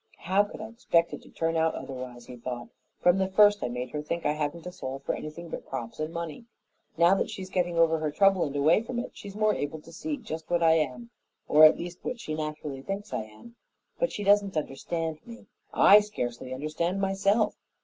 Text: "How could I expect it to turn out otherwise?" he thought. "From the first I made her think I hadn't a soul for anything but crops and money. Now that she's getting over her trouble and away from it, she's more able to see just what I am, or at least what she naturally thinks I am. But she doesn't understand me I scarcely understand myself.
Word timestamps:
"How 0.21 0.43
could 0.43 0.61
I 0.61 0.67
expect 0.69 1.13
it 1.13 1.21
to 1.21 1.29
turn 1.29 1.55
out 1.55 1.75
otherwise?" 1.75 2.25
he 2.25 2.35
thought. 2.35 2.69
"From 3.01 3.19
the 3.19 3.27
first 3.27 3.61
I 3.63 3.67
made 3.67 3.91
her 3.91 4.01
think 4.01 4.25
I 4.25 4.31
hadn't 4.31 4.65
a 4.65 4.71
soul 4.71 4.97
for 4.97 5.13
anything 5.13 5.49
but 5.49 5.67
crops 5.67 5.99
and 5.99 6.11
money. 6.11 6.45
Now 6.97 7.13
that 7.13 7.29
she's 7.29 7.51
getting 7.51 7.77
over 7.77 7.99
her 7.99 8.09
trouble 8.09 8.43
and 8.45 8.55
away 8.55 8.81
from 8.81 8.97
it, 8.97 9.11
she's 9.13 9.35
more 9.35 9.53
able 9.53 9.79
to 9.81 9.91
see 9.91 10.17
just 10.17 10.49
what 10.49 10.63
I 10.63 10.71
am, 10.73 11.11
or 11.47 11.65
at 11.65 11.77
least 11.77 11.99
what 12.03 12.19
she 12.19 12.33
naturally 12.33 12.81
thinks 12.81 13.13
I 13.13 13.25
am. 13.25 13.55
But 13.99 14.11
she 14.11 14.23
doesn't 14.23 14.57
understand 14.57 15.19
me 15.23 15.45
I 15.71 15.99
scarcely 15.99 16.51
understand 16.51 16.99
myself. 16.99 17.53